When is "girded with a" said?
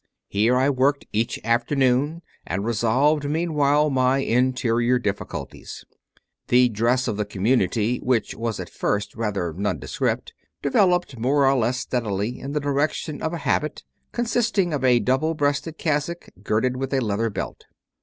16.41-16.99